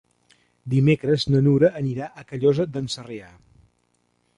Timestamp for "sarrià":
2.97-3.31